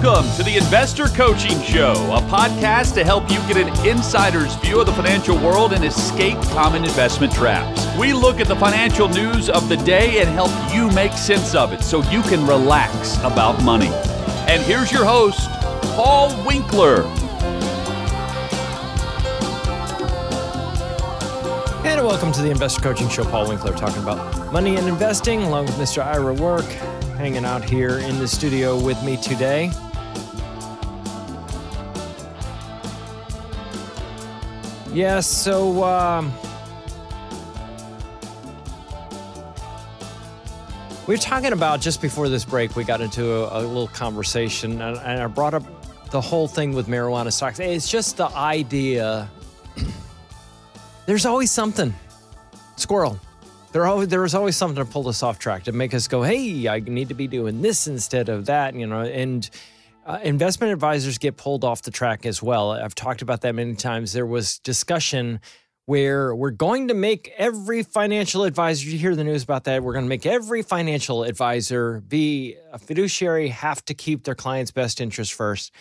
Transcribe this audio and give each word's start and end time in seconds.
Welcome 0.00 0.32
to 0.36 0.44
the 0.44 0.56
Investor 0.56 1.08
Coaching 1.08 1.60
Show, 1.60 1.90
a 1.90 2.20
podcast 2.30 2.94
to 2.94 3.04
help 3.04 3.28
you 3.28 3.38
get 3.52 3.56
an 3.56 3.68
insider's 3.84 4.54
view 4.54 4.78
of 4.78 4.86
the 4.86 4.92
financial 4.92 5.36
world 5.36 5.72
and 5.72 5.84
escape 5.84 6.40
common 6.52 6.84
investment 6.84 7.32
traps. 7.32 7.84
We 7.98 8.12
look 8.12 8.38
at 8.38 8.46
the 8.46 8.54
financial 8.54 9.08
news 9.08 9.50
of 9.50 9.68
the 9.68 9.76
day 9.78 10.20
and 10.20 10.28
help 10.28 10.52
you 10.72 10.88
make 10.92 11.14
sense 11.14 11.56
of 11.56 11.72
it 11.72 11.82
so 11.82 12.08
you 12.12 12.22
can 12.22 12.46
relax 12.46 13.16
about 13.24 13.60
money. 13.64 13.90
And 14.46 14.62
here's 14.62 14.92
your 14.92 15.04
host, 15.04 15.50
Paul 15.96 16.28
Winkler. 16.46 17.02
And 21.84 22.06
welcome 22.06 22.30
to 22.30 22.42
the 22.42 22.50
Investor 22.52 22.82
Coaching 22.82 23.08
Show. 23.08 23.24
Paul 23.24 23.48
Winkler 23.48 23.72
talking 23.72 24.00
about 24.04 24.52
money 24.52 24.76
and 24.76 24.86
investing 24.86 25.42
along 25.42 25.66
with 25.66 25.74
Mr. 25.74 26.04
Ira 26.04 26.34
Work, 26.34 26.66
hanging 27.16 27.44
out 27.44 27.64
here 27.64 27.98
in 27.98 28.20
the 28.20 28.28
studio 28.28 28.80
with 28.80 29.02
me 29.02 29.16
today. 29.16 29.72
Yes, 34.98 35.28
so 35.28 35.84
um, 35.84 36.32
we 41.06 41.14
were 41.14 41.18
talking 41.18 41.52
about 41.52 41.80
just 41.80 42.02
before 42.02 42.28
this 42.28 42.44
break, 42.44 42.74
we 42.74 42.82
got 42.82 43.00
into 43.00 43.32
a, 43.32 43.60
a 43.60 43.62
little 43.62 43.86
conversation, 43.86 44.82
and, 44.82 44.96
and 44.96 45.22
I 45.22 45.28
brought 45.28 45.54
up 45.54 45.62
the 46.10 46.20
whole 46.20 46.48
thing 46.48 46.72
with 46.72 46.88
marijuana 46.88 47.32
stocks. 47.32 47.60
It's 47.60 47.88
just 47.88 48.16
the 48.16 48.26
idea 48.30 49.30
there's 51.06 51.26
always 51.26 51.52
something. 51.52 51.94
Squirrel. 52.74 53.20
There 53.70 53.86
always 53.86 54.08
there 54.08 54.22
was 54.22 54.34
always 54.34 54.56
something 54.56 54.84
to 54.84 54.90
pull 54.90 55.06
us 55.06 55.22
off 55.22 55.38
track 55.38 55.62
to 55.62 55.72
make 55.72 55.94
us 55.94 56.08
go, 56.08 56.24
hey, 56.24 56.66
I 56.66 56.80
need 56.80 57.06
to 57.06 57.14
be 57.14 57.28
doing 57.28 57.62
this 57.62 57.86
instead 57.86 58.28
of 58.28 58.46
that, 58.46 58.74
you 58.74 58.88
know. 58.88 59.02
And 59.02 59.48
uh, 60.08 60.18
investment 60.22 60.72
advisors 60.72 61.18
get 61.18 61.36
pulled 61.36 61.64
off 61.64 61.82
the 61.82 61.90
track 61.90 62.24
as 62.24 62.42
well. 62.42 62.72
I've 62.72 62.94
talked 62.94 63.20
about 63.20 63.42
that 63.42 63.54
many 63.54 63.74
times. 63.74 64.14
There 64.14 64.24
was 64.24 64.58
discussion 64.60 65.40
where 65.84 66.34
we're 66.34 66.50
going 66.50 66.88
to 66.88 66.94
make 66.94 67.30
every 67.36 67.82
financial 67.82 68.44
advisor. 68.44 68.88
You 68.88 68.96
hear 68.96 69.14
the 69.14 69.24
news 69.24 69.42
about 69.42 69.64
that? 69.64 69.82
We're 69.82 69.92
going 69.92 70.06
to 70.06 70.08
make 70.08 70.24
every 70.24 70.62
financial 70.62 71.24
advisor 71.24 72.00
be 72.00 72.56
a 72.72 72.78
fiduciary, 72.78 73.48
have 73.48 73.84
to 73.84 73.94
keep 73.94 74.24
their 74.24 74.34
client's 74.34 74.70
best 74.70 74.98
interest 74.98 75.34
first. 75.34 75.72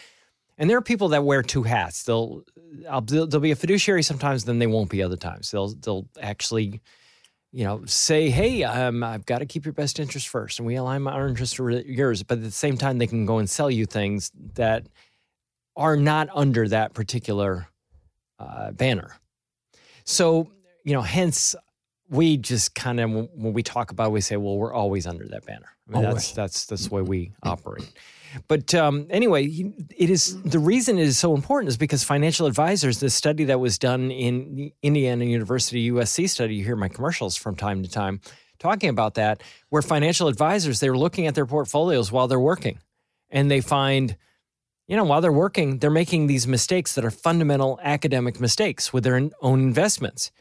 And 0.58 0.70
there 0.70 0.78
are 0.78 0.82
people 0.82 1.10
that 1.10 1.24
wear 1.24 1.42
two 1.42 1.64
hats. 1.64 2.04
They'll, 2.04 2.44
I'll, 2.90 3.02
they'll 3.02 3.40
be 3.40 3.52
a 3.52 3.56
fiduciary 3.56 4.04
sometimes, 4.04 4.44
then 4.44 4.60
they 4.60 4.68
won't 4.68 4.90
be 4.90 5.02
other 5.04 5.18
times. 5.18 5.52
They'll, 5.52 5.70
they'll 5.70 6.08
actually, 6.22 6.82
you 7.52 7.64
know, 7.64 7.86
say, 7.86 8.30
"Hey, 8.30 8.64
um, 8.64 9.04
I've 9.04 9.26
got 9.26 9.40
to 9.40 9.46
keep 9.46 9.66
your 9.66 9.74
best 9.74 10.00
interest 10.00 10.28
first, 10.28 10.60
and 10.60 10.66
we 10.66 10.76
align 10.76 11.08
our 11.08 11.28
interest 11.28 11.60
with 11.60 11.86
yours." 11.86 12.24
But 12.24 12.40
at 12.40 12.44
the 12.44 12.52
same 12.52 12.78
time, 12.78 12.98
they 12.98 13.08
can 13.08 13.26
go 13.26 13.38
and 13.38 13.50
sell 13.50 13.72
you 13.72 13.86
things 13.86 14.32
that 14.56 14.88
are 15.76 15.96
not 15.96 16.30
under 16.34 16.68
that 16.68 16.94
particular 16.94 17.68
uh, 18.40 18.72
banner. 18.72 19.16
So, 20.04 20.52
you 20.84 20.94
know, 20.94 21.02
hence 21.02 21.56
we 22.10 22.38
just 22.38 22.76
kind 22.76 23.00
of 23.00 23.12
when 23.12 23.54
we 23.54 23.64
talk 23.64 23.92
about, 23.92 24.08
it, 24.08 24.12
we 24.12 24.22
say, 24.22 24.38
"Well, 24.38 24.58
we're 24.58 24.74
always 24.74 25.08
under 25.08 25.28
that 25.28 25.46
banner." 25.46 25.77
I 25.90 25.94
mean, 25.94 26.04
that's 26.04 26.32
that's 26.32 26.66
that's 26.66 26.88
the 26.88 26.96
way 26.96 27.02
we 27.02 27.32
operate. 27.44 27.92
But 28.48 28.76
um, 28.76 29.08
anyway, 29.10 29.46
it 29.96 30.10
is 30.10 30.42
the 30.42 30.60
reason 30.60 30.98
it 30.98 31.04
is 31.04 31.18
so 31.18 31.34
important 31.34 31.70
is 31.70 31.78
because 31.78 32.04
financial 32.04 32.46
advisors. 32.46 33.00
The 33.00 33.10
study 33.10 33.46
that 33.46 33.60
was 33.60 33.78
done 33.78 34.12
in 34.12 34.72
Indiana 34.82 35.26
University 35.26 35.90
USC 35.92 36.30
study, 36.30 36.56
you 36.56 36.64
hear 36.64 36.76
my 36.76 36.90
commercials 36.90 37.38
from 37.38 37.56
time 37.56 37.84
to 37.84 37.90
time 37.90 38.22
talking 38.60 38.90
about 38.90 39.14
that, 39.16 39.42
where 39.70 39.82
financial 39.82 40.28
advisors 40.28 40.80
they're 40.80 40.98
looking 40.98 41.28
at 41.28 41.36
their 41.36 41.46
portfolios 41.46 42.12
while 42.12 42.28
they're 42.28 42.40
working, 42.40 42.80
and 43.30 43.50
they 43.50 43.62
find, 43.62 44.18
you 44.88 44.96
know, 44.96 45.04
while 45.04 45.22
they're 45.22 45.32
working, 45.32 45.80
they're 45.80 45.90
making 45.90 46.28
these 46.28 46.48
mistakes 46.48 46.96
that 46.96 47.06
are 47.06 47.12
fundamental 47.12 47.80
academic 47.82 48.40
mistakes 48.40 48.92
with 48.92 49.04
their 49.04 49.30
own 49.42 49.62
investments. 49.62 50.32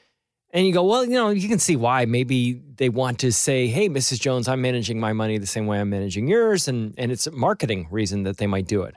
And 0.57 0.67
you 0.67 0.73
go, 0.73 0.85
well, 0.85 1.05
you 1.05 1.11
know, 1.11 1.29
you 1.29 1.51
can 1.51 1.59
see 1.59 1.77
why. 1.77 2.07
Maybe 2.07 2.55
they 2.55 2.89
want 2.89 3.19
to 3.19 3.31
say, 3.31 3.67
hey, 3.67 3.91
Mrs. 3.91 4.19
Jones, 4.19 4.49
I'm 4.49 4.63
managing 4.63 4.99
my 4.99 5.13
money 5.13 5.37
the 5.37 5.47
same 5.47 5.67
way 5.67 5.79
I'm 5.79 5.91
managing 5.91 6.29
yours. 6.29 6.67
And, 6.67 6.95
and 6.97 7.13
it's 7.13 7.27
a 7.27 7.31
marketing 7.31 7.89
reason 7.91 8.23
that 8.23 8.39
they 8.39 8.47
might 8.47 8.67
do 8.67 8.83
it. 8.85 8.95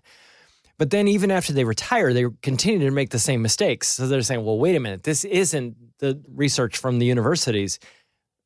But 0.78 0.92
then 0.92 1.10
even 1.10 1.32
after 1.32 1.52
they 1.52 1.66
retire, 1.66 2.14
they 2.14 2.28
continue 2.42 2.88
to 2.88 2.92
make 2.92 3.10
the 3.10 3.20
same 3.20 3.42
mistakes. 3.42 3.90
So 3.90 4.08
they're 4.08 4.22
saying, 4.22 4.46
well, 4.46 4.58
wait 4.58 4.78
a 4.78 4.80
minute, 4.80 5.04
this 5.04 5.26
isn't 5.26 5.76
the 5.98 6.24
research 6.34 6.78
from 6.78 6.98
the 6.98 7.06
universities 7.06 7.78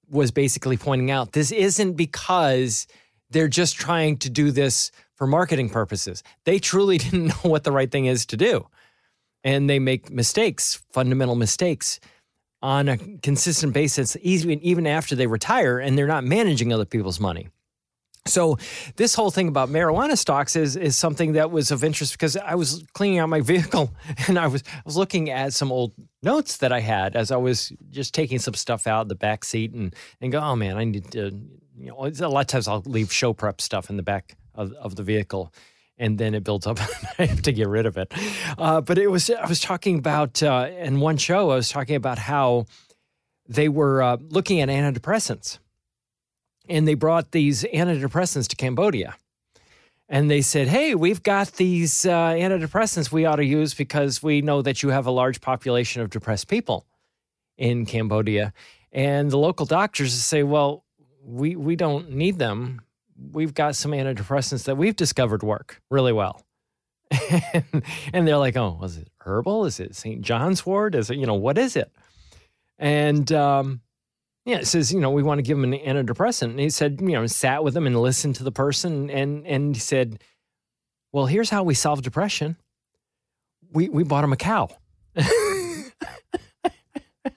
was 0.10 0.32
basically 0.32 0.76
pointing 0.76 1.12
out 1.12 1.34
this 1.34 1.52
isn't 1.52 1.94
because 1.94 2.88
they're 3.30 3.48
just 3.48 3.76
trying 3.76 4.18
to 4.18 4.30
do 4.32 4.50
this 4.50 4.92
for 5.14 5.28
marketing 5.28 5.70
purposes. 5.70 6.24
They 6.46 6.58
truly 6.58 6.98
didn't 7.06 7.28
know 7.28 7.52
what 7.52 7.64
the 7.64 7.72
right 7.72 7.92
thing 7.92 8.08
is 8.08 8.26
to 8.26 8.38
do. 8.38 8.68
And 9.44 9.70
they 9.70 9.78
make 9.78 10.10
mistakes, 10.10 10.84
fundamental 10.92 11.36
mistakes 11.36 12.00
on 12.64 12.88
a 12.88 12.98
consistent 12.98 13.74
basis, 13.74 14.16
even 14.22 14.60
even 14.62 14.88
after 14.88 15.16
they 15.16 15.28
retire 15.28 15.78
and 15.80 15.98
they're 15.98 16.08
not 16.08 16.24
managing 16.24 16.72
other 16.72 16.86
people's 16.86 17.20
money. 17.20 17.50
So 18.26 18.58
this 18.96 19.16
whole 19.16 19.32
thing 19.32 19.50
about 19.50 19.68
marijuana 19.68 20.18
stocks 20.18 20.56
is 20.56 20.78
is 20.78 20.96
something 20.96 21.34
that 21.34 21.52
was 21.52 21.72
of 21.72 21.84
interest 21.84 22.14
because 22.14 22.38
I 22.38 22.56
was 22.56 22.86
cleaning 22.94 23.20
out 23.20 23.28
my 23.28 23.42
vehicle 23.42 23.94
and 24.28 24.40
I 24.40 24.48
was 24.48 24.64
I 24.74 24.82
was 24.86 24.96
looking 24.96 25.30
at 25.30 25.52
some 25.54 25.74
old 25.74 25.92
notes 26.24 26.58
that 26.58 26.72
I 26.72 26.80
had 26.80 27.18
as 27.18 27.32
I 27.32 27.36
was 27.36 27.74
just 27.92 28.14
taking 28.14 28.40
some 28.40 28.54
stuff 28.54 28.88
out 28.88 29.10
the 29.10 29.16
back 29.16 29.44
seat 29.44 29.74
and 29.74 29.94
and 30.22 30.32
go, 30.32 30.40
oh 30.40 30.56
man, 30.56 30.78
I 30.78 30.86
need 30.86 31.12
to 31.12 31.38
you 31.78 31.90
know 31.90 32.06
a 32.06 32.30
lot 32.30 32.42
of 32.42 32.48
times 32.48 32.70
I'll 32.70 32.84
leave 32.86 33.12
show 33.12 33.34
prep 33.34 33.60
stuff 33.60 33.90
in 33.90 33.98
the 33.98 34.04
back 34.04 34.38
of, 34.56 34.72
of 34.74 34.96
the 34.96 35.04
vehicle 35.04 35.54
and 36.04 36.18
then 36.18 36.36
it 36.36 36.44
builds 36.44 36.68
up 36.68 36.80
I 37.20 37.26
have 37.26 37.42
to 37.44 37.54
get 37.54 37.70
rid 37.70 37.86
of 37.86 37.98
it. 37.98 38.14
Uh, 38.58 38.82
but 38.82 38.98
it 38.98 39.08
was 39.08 39.30
I 39.30 39.48
was 39.48 39.62
talking 39.62 39.98
about 39.98 40.44
uh, 40.44 40.68
in 40.78 41.00
one 41.00 41.18
show 41.18 41.52
I 41.52 41.56
was 41.56 41.70
talking 41.70 41.96
about 41.96 42.20
how 42.20 42.66
they 43.48 43.70
were 43.70 44.04
uh, 44.04 44.18
looking 44.30 44.62
at 44.62 44.70
antidepressants, 44.70 45.60
and 46.68 46.88
they 46.88 46.94
brought 46.94 47.32
these 47.32 47.64
antidepressants 47.64 48.48
to 48.50 48.56
Cambodia, 48.56 49.16
and 50.10 50.30
they 50.30 50.42
said, 50.42 50.68
"Hey, 50.68 50.94
we've 50.94 51.24
got 51.24 51.54
these 51.54 52.06
uh, 52.06 52.34
antidepressants 52.34 53.12
we 53.12 53.26
ought 53.26 53.38
to 53.38 53.46
use 53.46 53.74
because 53.74 54.22
we 54.22 54.42
know 54.42 54.62
that 54.62 54.84
you 54.84 54.90
have 54.90 55.06
a 55.06 55.12
large 55.12 55.40
population 55.40 56.02
of 56.02 56.10
depressed 56.10 56.50
people 56.50 56.86
in 57.58 57.86
Cambodia," 57.86 58.52
and 58.92 59.32
the 59.32 59.38
local 59.38 59.66
doctors 59.66 60.14
say, 60.14 60.44
"Well." 60.44 60.84
We, 61.26 61.56
we 61.56 61.78
don't 61.78 62.12
need 62.12 62.38
them 62.38 62.82
we've 63.32 63.54
got 63.54 63.76
some 63.76 63.92
antidepressants 63.92 64.66
that 64.66 64.76
we've 64.76 64.96
discovered 64.96 65.44
work 65.44 65.82
really 65.90 66.14
well. 66.14 66.42
and, 68.14 68.28
they're 68.28 68.38
like, 68.38 68.58
oh, 68.58 68.78
was 68.82 68.98
it 68.98 69.10
herbal? 69.20 69.66
Is 69.66 69.80
it 69.80 69.96
St. 69.96 70.22
John's 70.22 70.66
wort? 70.66 70.96
Is 70.96 71.10
it, 71.10 71.18
you 71.18 71.26
know, 71.26 71.36
what 71.36 71.58
is 71.58 71.76
it? 71.76 71.92
And 72.80 73.32
um, 73.32 73.82
yeah, 74.46 74.58
it 74.58 74.68
says, 74.68 74.92
you 74.92 75.00
know, 75.00 75.12
we 75.12 75.24
want 75.24 75.38
to 75.40 75.44
give 75.44 75.58
him 75.58 75.64
an 75.64 75.74
antidepressant. 75.74 76.50
And 76.50 76.60
he 76.60 76.70
said, 76.70 77.00
you 77.02 77.10
know, 77.10 77.26
sat 77.28 77.64
with 77.64 77.78
him 77.78 77.88
and 77.88 78.02
listened 78.02 78.36
to 78.36 78.44
the 78.44 78.52
person 78.52 79.10
and 79.10 79.46
and 79.46 79.76
he 79.76 79.80
said, 79.80 80.22
Well, 81.12 81.28
here's 81.28 81.50
how 81.50 81.64
we 81.64 81.76
solve 81.76 82.02
depression. 82.02 82.58
We 83.72 83.90
we 83.90 84.04
bought 84.04 84.24
him 84.24 84.34
a 84.34 84.38
cow. 84.38 84.70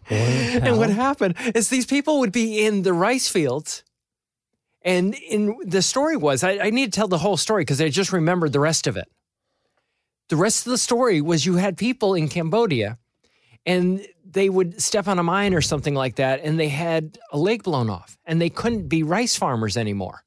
and 0.08 0.78
what 0.78 0.90
happened 0.90 1.36
is 1.54 1.68
these 1.68 1.86
people 1.86 2.20
would 2.20 2.32
be 2.32 2.64
in 2.64 2.82
the 2.82 2.92
rice 2.92 3.28
fields 3.28 3.84
and 4.86 5.14
in 5.14 5.58
the 5.64 5.82
story 5.82 6.16
was, 6.16 6.44
I, 6.44 6.58
I 6.58 6.70
need 6.70 6.92
to 6.92 6.96
tell 6.96 7.08
the 7.08 7.18
whole 7.18 7.36
story 7.36 7.62
because 7.62 7.80
I 7.80 7.88
just 7.88 8.12
remembered 8.12 8.52
the 8.52 8.60
rest 8.60 8.86
of 8.86 8.96
it. 8.96 9.10
The 10.28 10.36
rest 10.36 10.64
of 10.64 10.70
the 10.70 10.78
story 10.78 11.20
was 11.20 11.44
you 11.44 11.56
had 11.56 11.76
people 11.76 12.14
in 12.14 12.28
Cambodia 12.28 12.96
and 13.66 14.06
they 14.24 14.48
would 14.48 14.80
step 14.80 15.08
on 15.08 15.18
a 15.18 15.24
mine 15.24 15.54
or 15.54 15.60
something 15.60 15.94
like 15.94 16.16
that 16.16 16.40
and 16.44 16.58
they 16.58 16.68
had 16.68 17.18
a 17.32 17.38
leg 17.38 17.64
blown 17.64 17.90
off 17.90 18.16
and 18.24 18.40
they 18.40 18.48
couldn't 18.48 18.88
be 18.88 19.02
rice 19.02 19.34
farmers 19.34 19.76
anymore. 19.76 20.22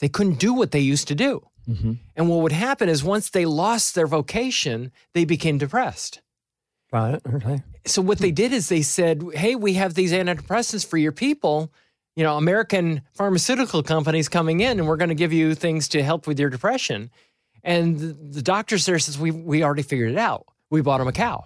They 0.00 0.10
couldn't 0.10 0.38
do 0.38 0.52
what 0.52 0.72
they 0.72 0.80
used 0.80 1.08
to 1.08 1.14
do. 1.14 1.46
Mm-hmm. 1.66 1.92
And 2.16 2.28
what 2.28 2.40
would 2.40 2.52
happen 2.52 2.90
is 2.90 3.02
once 3.02 3.30
they 3.30 3.46
lost 3.46 3.94
their 3.94 4.06
vocation, 4.06 4.92
they 5.14 5.24
became 5.24 5.56
depressed. 5.56 6.20
Right. 6.92 7.20
Okay. 7.34 7.62
So 7.86 8.02
what 8.02 8.18
they 8.18 8.32
did 8.32 8.52
is 8.52 8.68
they 8.68 8.82
said, 8.82 9.22
"Hey, 9.32 9.54
we 9.54 9.74
have 9.74 9.94
these 9.94 10.12
antidepressants 10.12 10.84
for 10.84 10.96
your 10.96 11.12
people 11.12 11.72
you 12.16 12.24
know, 12.24 12.36
American 12.36 13.02
pharmaceutical 13.14 13.82
companies 13.82 14.28
coming 14.28 14.60
in 14.60 14.78
and 14.78 14.88
we're 14.88 14.96
going 14.96 15.10
to 15.10 15.14
give 15.14 15.32
you 15.32 15.54
things 15.54 15.88
to 15.88 16.02
help 16.02 16.26
with 16.26 16.38
your 16.38 16.50
depression. 16.50 17.10
And 17.62 17.98
the, 17.98 18.12
the 18.12 18.42
doctors 18.42 18.86
there 18.86 18.98
says, 18.98 19.18
we, 19.18 19.30
we 19.30 19.62
already 19.62 19.82
figured 19.82 20.12
it 20.12 20.18
out. 20.18 20.46
We 20.70 20.80
bought 20.80 20.98
them 20.98 21.08
a 21.08 21.12
cow. 21.12 21.44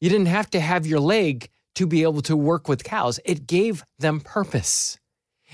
You 0.00 0.10
didn't 0.10 0.26
have 0.26 0.50
to 0.50 0.60
have 0.60 0.86
your 0.86 1.00
leg 1.00 1.48
to 1.76 1.86
be 1.86 2.02
able 2.02 2.22
to 2.22 2.36
work 2.36 2.68
with 2.68 2.84
cows. 2.84 3.20
It 3.24 3.46
gave 3.46 3.84
them 3.98 4.20
purpose. 4.20 4.98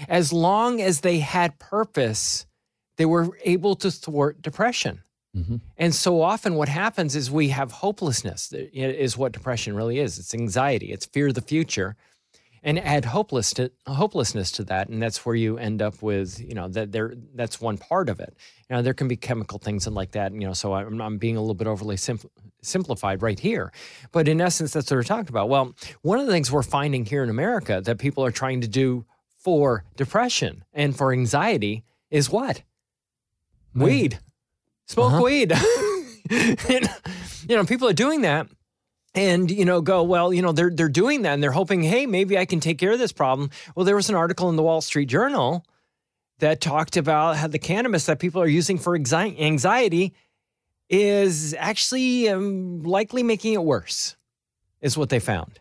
As 0.08 0.32
long 0.32 0.80
as 0.80 1.00
they 1.00 1.18
had 1.18 1.58
purpose, 1.58 2.46
they 2.96 3.06
were 3.06 3.38
able 3.44 3.76
to 3.76 3.90
thwart 3.90 4.42
depression. 4.42 5.02
Mm-hmm. 5.36 5.56
And 5.76 5.94
so 5.94 6.22
often, 6.22 6.54
what 6.54 6.68
happens 6.68 7.14
is 7.14 7.30
we 7.30 7.48
have 7.48 7.70
hopelessness, 7.70 8.52
is 8.52 9.16
what 9.16 9.32
depression 9.32 9.76
really 9.76 9.98
is. 9.98 10.18
It's 10.18 10.34
anxiety, 10.34 10.92
it's 10.92 11.06
fear 11.06 11.28
of 11.28 11.34
the 11.34 11.40
future. 11.40 11.96
And 12.62 12.78
add 12.78 13.04
hopeless 13.04 13.52
to, 13.54 13.70
hopelessness 13.86 14.50
to 14.52 14.64
that 14.64 14.88
and 14.88 15.00
that's 15.02 15.24
where 15.24 15.34
you 15.34 15.58
end 15.58 15.80
up 15.82 16.02
with 16.02 16.40
you 16.40 16.54
know 16.54 16.68
that 16.68 16.92
there 16.92 17.14
that's 17.34 17.60
one 17.60 17.78
part 17.78 18.08
of 18.08 18.20
it. 18.20 18.36
You 18.68 18.76
know 18.76 18.82
there 18.82 18.94
can 18.94 19.08
be 19.08 19.16
chemical 19.16 19.58
things 19.58 19.86
and 19.86 19.94
like 19.96 20.12
that 20.12 20.32
you 20.32 20.40
know 20.46 20.52
so 20.52 20.74
i'm, 20.74 21.00
I'm 21.00 21.18
being 21.18 21.36
a 21.36 21.40
little 21.40 21.54
bit 21.54 21.66
overly 21.66 21.96
simpl- 21.96 22.30
simplified 22.62 23.22
right 23.22 23.38
here. 23.38 23.72
But 24.12 24.28
in 24.28 24.40
essence 24.40 24.72
that's 24.72 24.90
what 24.90 24.96
we're 24.96 25.02
talking 25.04 25.28
about. 25.28 25.48
Well 25.48 25.74
one 26.02 26.18
of 26.18 26.26
the 26.26 26.32
things 26.32 26.50
we're 26.52 26.62
finding 26.62 27.04
here 27.04 27.22
in 27.22 27.30
america 27.30 27.80
that 27.84 27.98
people 27.98 28.24
are 28.24 28.30
trying 28.32 28.60
to 28.62 28.68
do 28.68 29.04
for 29.38 29.84
depression 29.96 30.64
and 30.72 30.96
for 30.96 31.12
anxiety 31.12 31.84
is 32.10 32.28
what? 32.30 32.62
Weed. 33.74 34.18
Smoke 34.86 35.12
Uh-huh. 35.12 35.22
weed. 35.22 35.52
And, 36.68 36.88
you 37.48 37.56
know 37.56 37.64
people 37.64 37.88
are 37.88 37.92
doing 37.94 38.22
that 38.22 38.48
and 39.14 39.50
you 39.50 39.64
know 39.64 39.80
go 39.80 40.02
well 40.02 40.32
you 40.32 40.42
know 40.42 40.52
they're 40.52 40.70
they're 40.70 40.88
doing 40.88 41.22
that 41.22 41.34
and 41.34 41.42
they're 41.42 41.50
hoping 41.50 41.82
hey 41.82 42.06
maybe 42.06 42.38
I 42.38 42.44
can 42.44 42.60
take 42.60 42.78
care 42.78 42.92
of 42.92 42.98
this 42.98 43.12
problem. 43.12 43.50
Well 43.74 43.84
there 43.84 43.96
was 43.96 44.08
an 44.08 44.14
article 44.14 44.48
in 44.48 44.56
the 44.56 44.62
Wall 44.62 44.80
Street 44.80 45.06
Journal 45.06 45.64
that 46.38 46.60
talked 46.60 46.96
about 46.96 47.36
how 47.36 47.48
the 47.48 47.58
cannabis 47.58 48.06
that 48.06 48.18
people 48.18 48.40
are 48.40 48.48
using 48.48 48.78
for 48.78 48.94
anxiety 48.96 50.14
is 50.88 51.54
actually 51.58 52.28
um, 52.28 52.82
likely 52.82 53.22
making 53.22 53.54
it 53.54 53.62
worse 53.62 54.16
is 54.80 54.96
what 54.96 55.08
they 55.08 55.18
found. 55.18 55.58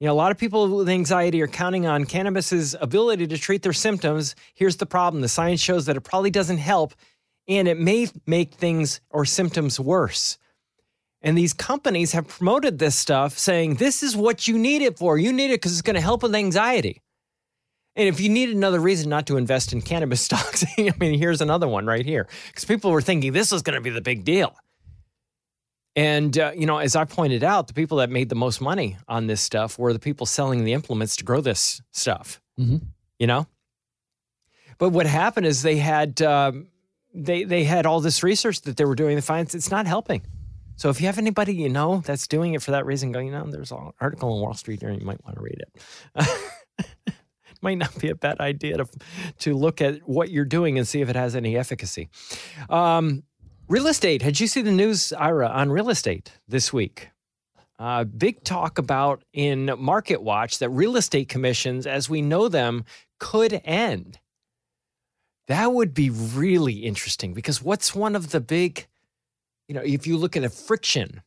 You 0.00 0.06
know 0.06 0.12
a 0.12 0.14
lot 0.14 0.30
of 0.30 0.38
people 0.38 0.68
with 0.76 0.88
anxiety 0.88 1.42
are 1.42 1.48
counting 1.48 1.86
on 1.86 2.04
cannabis's 2.04 2.76
ability 2.80 3.26
to 3.26 3.38
treat 3.38 3.62
their 3.62 3.72
symptoms. 3.72 4.36
Here's 4.54 4.76
the 4.76 4.86
problem. 4.86 5.22
The 5.22 5.28
science 5.28 5.60
shows 5.60 5.86
that 5.86 5.96
it 5.96 6.02
probably 6.02 6.30
doesn't 6.30 6.58
help 6.58 6.94
and 7.48 7.66
it 7.66 7.78
may 7.78 8.08
make 8.26 8.54
things 8.54 9.00
or 9.10 9.24
symptoms 9.24 9.80
worse 9.80 10.38
and 11.22 11.36
these 11.36 11.52
companies 11.52 12.12
have 12.12 12.28
promoted 12.28 12.78
this 12.78 12.94
stuff 12.96 13.38
saying 13.38 13.74
this 13.76 14.02
is 14.02 14.16
what 14.16 14.46
you 14.46 14.56
need 14.58 14.82
it 14.82 14.98
for. 14.98 15.18
You 15.18 15.32
need 15.32 15.50
it 15.50 15.54
because 15.60 15.72
it's 15.72 15.82
going 15.82 15.94
to 15.96 16.00
help 16.00 16.22
with 16.22 16.34
anxiety. 16.34 17.02
And 17.96 18.08
if 18.08 18.20
you 18.20 18.28
need 18.28 18.50
another 18.50 18.78
reason 18.78 19.10
not 19.10 19.26
to 19.26 19.36
invest 19.36 19.72
in 19.72 19.82
cannabis 19.82 20.20
stocks, 20.28 20.64
I 20.78 20.92
mean, 21.00 21.18
here's 21.18 21.40
another 21.40 21.66
one 21.66 21.86
right 21.86 22.06
here. 22.06 22.28
Because 22.46 22.64
people 22.64 22.92
were 22.92 23.02
thinking 23.02 23.32
this 23.32 23.50
was 23.50 23.62
going 23.62 23.74
to 23.74 23.80
be 23.80 23.90
the 23.90 24.00
big 24.00 24.24
deal. 24.24 24.54
And, 25.96 26.38
uh, 26.38 26.52
you 26.54 26.66
know, 26.66 26.78
as 26.78 26.94
I 26.94 27.04
pointed 27.04 27.42
out, 27.42 27.66
the 27.66 27.74
people 27.74 27.96
that 27.98 28.08
made 28.08 28.28
the 28.28 28.36
most 28.36 28.60
money 28.60 28.96
on 29.08 29.26
this 29.26 29.40
stuff 29.40 29.78
were 29.80 29.92
the 29.92 29.98
people 29.98 30.26
selling 30.26 30.62
the 30.62 30.72
implements 30.72 31.16
to 31.16 31.24
grow 31.24 31.40
this 31.40 31.82
stuff, 31.90 32.40
Mhm. 32.60 32.82
you 33.18 33.26
know? 33.26 33.48
But 34.78 34.90
what 34.90 35.06
happened 35.06 35.46
is 35.46 35.62
they 35.62 35.78
had, 35.78 36.22
um, 36.22 36.68
they, 37.12 37.42
they 37.42 37.64
had 37.64 37.84
all 37.84 38.00
this 38.00 38.22
research 38.22 38.60
that 38.60 38.76
they 38.76 38.84
were 38.84 38.94
doing 38.94 39.16
to 39.16 39.22
find 39.22 39.52
it's 39.52 39.72
not 39.72 39.88
helping. 39.88 40.22
So 40.78 40.90
if 40.90 41.00
you 41.00 41.06
have 41.06 41.18
anybody 41.18 41.54
you 41.54 41.68
know 41.68 42.02
that's 42.04 42.28
doing 42.28 42.54
it 42.54 42.62
for 42.62 42.70
that 42.70 42.86
reason, 42.86 43.10
go, 43.10 43.18
you 43.18 43.32
know, 43.32 43.44
there's 43.50 43.72
an 43.72 43.90
article 44.00 44.34
in 44.34 44.40
Wall 44.40 44.54
Street 44.54 44.80
Journal, 44.80 44.98
you 44.98 45.04
might 45.04 45.22
want 45.24 45.36
to 45.36 45.42
read 45.42 45.60
it. 45.60 47.14
might 47.62 47.78
not 47.78 47.98
be 47.98 48.08
a 48.08 48.14
bad 48.14 48.38
idea 48.40 48.76
to, 48.76 48.86
to 49.40 49.54
look 49.54 49.82
at 49.82 50.08
what 50.08 50.30
you're 50.30 50.44
doing 50.44 50.78
and 50.78 50.86
see 50.86 51.00
if 51.00 51.08
it 51.08 51.16
has 51.16 51.34
any 51.34 51.56
efficacy. 51.56 52.08
Um, 52.70 53.24
real 53.68 53.88
estate. 53.88 54.22
Had 54.22 54.38
you 54.38 54.46
see 54.46 54.62
the 54.62 54.72
news, 54.72 55.12
Ira, 55.12 55.48
on 55.48 55.70
real 55.70 55.90
estate 55.90 56.32
this 56.46 56.72
week? 56.72 57.10
Uh, 57.80 58.04
big 58.04 58.42
talk 58.42 58.78
about 58.78 59.22
in 59.32 59.72
Market 59.78 60.22
Watch 60.22 60.58
that 60.58 60.70
real 60.70 60.96
estate 60.96 61.28
commissions, 61.28 61.86
as 61.86 62.08
we 62.08 62.22
know 62.22 62.48
them, 62.48 62.84
could 63.18 63.60
end. 63.64 64.18
That 65.46 65.72
would 65.72 65.94
be 65.94 66.10
really 66.10 66.74
interesting 66.74 67.34
because 67.34 67.62
what's 67.62 67.94
one 67.94 68.14
of 68.14 68.30
the 68.30 68.40
big 68.40 68.87
you 69.68 69.74
know, 69.74 69.82
if 69.84 70.06
you 70.06 70.16
look 70.16 70.36
at 70.36 70.42
a 70.42 70.48
friction, 70.48 71.22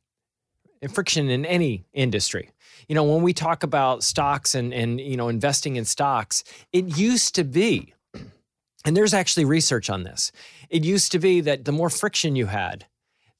friction 0.90 1.30
in 1.30 1.46
any 1.46 1.86
industry, 1.94 2.50
you 2.88 2.96
know, 2.96 3.04
when 3.04 3.22
we 3.22 3.34
talk 3.34 3.64
about 3.64 4.04
stocks 4.04 4.56
and 4.56 4.74
and 4.74 5.00
you 5.00 5.16
know 5.16 5.30
investing 5.30 5.76
in 5.76 5.86
stocks, 5.86 6.44
it 6.74 6.98
used 6.98 7.36
to 7.36 7.44
be, 7.44 7.94
and 8.86 8.98
there's 8.98 9.14
actually 9.14 9.46
research 9.46 9.90
on 9.90 10.04
this. 10.04 10.32
It 10.70 10.84
used 10.84 11.12
to 11.14 11.20
be 11.20 11.42
that 11.42 11.66
the 11.66 11.72
more 11.72 11.90
friction 11.90 12.36
you 12.36 12.48
had, 12.48 12.86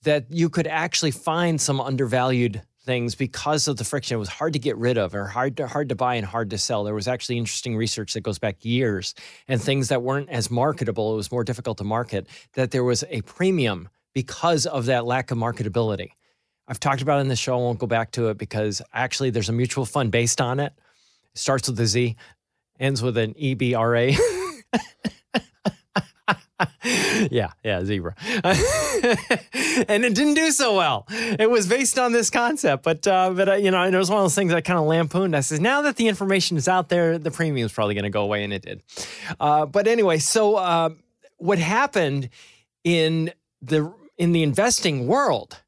that 0.04 0.26
you 0.30 0.50
could 0.50 0.68
actually 0.68 1.12
find 1.12 1.60
some 1.60 1.82
undervalued 1.82 2.62
things 2.84 3.14
because 3.14 3.68
of 3.68 3.78
the 3.78 3.84
friction. 3.84 4.16
It 4.16 4.20
was 4.20 4.30
hard 4.30 4.54
to 4.54 4.60
get 4.60 4.76
rid 4.78 4.98
of, 4.98 5.14
or 5.14 5.26
hard 5.26 5.58
to, 5.58 5.68
hard 5.68 5.90
to 5.90 5.96
buy 5.96 6.16
and 6.16 6.26
hard 6.26 6.50
to 6.50 6.58
sell. 6.58 6.84
There 6.84 6.96
was 6.96 7.08
actually 7.08 7.38
interesting 7.38 7.76
research 7.76 8.14
that 8.14 8.22
goes 8.22 8.40
back 8.40 8.64
years, 8.66 9.14
and 9.48 9.62
things 9.62 9.90
that 9.90 10.02
weren't 10.02 10.30
as 10.30 10.50
marketable. 10.50 11.14
It 11.14 11.18
was 11.18 11.32
more 11.32 11.44
difficult 11.44 11.78
to 11.80 11.84
market. 11.84 12.28
That 12.54 12.72
there 12.72 12.84
was 12.84 13.04
a 13.10 13.22
premium 13.22 13.90
because 14.14 14.66
of 14.66 14.86
that 14.88 15.06
lack 15.06 15.32
of 15.32 15.38
marketability. 15.38 16.12
I've 16.68 16.80
talked 16.80 17.02
about 17.02 17.18
it 17.18 17.22
in 17.22 17.28
the 17.28 17.36
show. 17.36 17.54
I 17.54 17.58
won't 17.58 17.80
go 17.80 17.88
back 17.88 18.12
to 18.12 18.30
it 18.30 18.38
because 18.38 18.82
actually 18.94 19.30
there's 19.30 19.50
a 19.50 19.54
mutual 19.54 19.86
fund 19.86 20.12
based 20.12 20.40
on 20.40 20.60
it. 20.60 20.74
It 21.34 21.38
starts 21.38 21.68
with 21.68 21.80
a 21.80 21.88
Z, 21.88 22.16
ends 22.80 23.02
with 23.02 23.18
an 23.18 23.34
E 23.38 23.56
EBRA. 23.56 24.18
yeah, 27.30 27.52
yeah, 27.64 27.84
zebra. 27.84 28.16
and 28.44 30.06
it 30.06 30.16
didn't 30.16 30.36
do 30.36 30.52
so 30.52 30.76
well. 30.76 31.06
It 31.10 31.50
was 31.50 31.68
based 31.68 31.98
on 32.00 32.12
this 32.12 32.30
concept, 32.30 32.84
but 32.84 33.06
uh, 33.08 33.32
but 33.32 33.50
uh, 33.50 33.54
you 33.56 33.72
know, 33.72 33.84
it 33.84 33.96
was 33.96 34.10
one 34.10 34.20
of 34.20 34.24
those 34.26 34.36
things 34.36 34.54
I 34.54 34.62
kind 34.62 34.80
of 34.80 34.86
lampooned. 34.86 35.36
I 35.36 35.42
says, 35.42 35.60
now 35.60 35.82
that 35.84 35.96
the 35.96 36.08
information 36.08 36.58
is 36.58 36.68
out 36.68 36.90
there, 36.90 37.18
the 37.18 37.32
premium 37.32 37.66
is 37.66 37.72
probably 37.72 37.96
going 37.96 38.04
to 38.04 38.10
go 38.10 38.24
away, 38.24 38.44
and 38.44 38.54
it 38.54 38.62
did. 38.64 38.82
Uh, 39.40 39.66
but 39.66 39.88
anyway, 39.88 40.20
so 40.20 40.56
uh, 40.56 40.90
what 41.38 41.60
happened 41.60 42.30
in 42.84 43.32
the 43.62 43.94
in 44.18 44.32
the 44.32 44.44
investing 44.44 45.08
world 45.08 45.62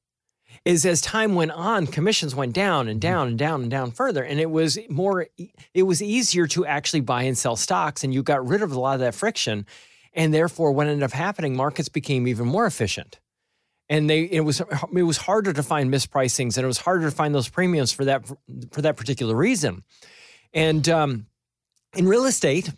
is 0.66 0.86
as 0.86 1.02
time 1.02 1.36
went 1.36 1.52
on 1.52 1.88
commissions 1.88 2.34
went 2.34 2.54
down 2.54 2.88
and 2.88 3.02
down 3.02 3.28
and 3.28 3.38
down 3.38 3.62
and 3.62 3.72
down 3.72 3.92
further. 3.92 4.24
And 4.24 4.40
it 4.40 4.50
was 4.50 4.80
more 4.90 5.28
it 5.74 5.84
was 5.84 6.02
easier 6.02 6.48
to 6.48 6.66
actually 6.66 7.02
buy 7.02 7.24
and 7.24 7.38
sell 7.38 7.56
stocks 7.56 8.04
and 8.04 8.14
you 8.14 8.24
got 8.24 8.46
rid 8.46 8.62
of 8.62 8.72
a 8.72 8.80
lot 8.80 8.94
of 8.94 9.00
that 9.02 9.16
friction. 9.16 9.66
And 10.14 10.34
therefore 10.34 10.72
what 10.72 10.88
ended 10.88 11.04
up 11.04 11.12
happening 11.12 11.56
markets 11.56 11.90
became 11.90 12.28
even 12.28 12.48
more 12.48 12.66
efficient. 12.66 13.20
And 13.90 14.10
they 14.10 14.24
it 14.24 14.42
was 14.42 14.62
it 14.62 15.04
was 15.04 15.18
harder 15.18 15.52
to 15.52 15.64
find 15.64 15.94
mispricings 15.94 16.56
and 16.56 16.64
it 16.64 16.68
was 16.68 16.78
harder 16.78 17.10
to 17.10 17.16
find 17.16 17.36
those 17.36 17.50
premiums 17.50 17.92
for 17.92 18.06
that 18.06 18.26
for 18.72 18.82
that 18.82 18.96
particular 18.96 19.36
reason. 19.36 19.84
And 20.54 20.88
um, 20.88 21.26
in 21.96 22.08
real 22.08 22.26
estate 22.26 22.72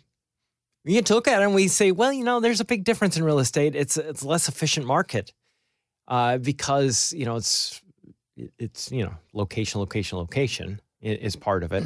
you 0.84 1.02
look 1.10 1.26
at 1.26 1.42
it 1.42 1.44
and 1.44 1.52
we 1.52 1.66
say, 1.66 1.90
well, 1.90 2.12
you 2.12 2.22
know, 2.22 2.38
there's 2.38 2.60
a 2.60 2.64
big 2.64 2.84
difference 2.84 3.16
in 3.16 3.24
real 3.24 3.40
estate. 3.40 3.74
It's 3.74 3.96
it's 3.96 4.22
a 4.22 4.28
less 4.28 4.48
efficient 4.48 4.86
market 4.86 5.32
uh, 6.08 6.38
because 6.38 7.12
you 7.12 7.24
know 7.24 7.36
it's 7.36 7.82
it's 8.58 8.90
you 8.92 9.04
know 9.04 9.14
location, 9.32 9.80
location, 9.80 10.18
location 10.18 10.80
is 11.00 11.36
part 11.36 11.62
of 11.62 11.72
it. 11.72 11.84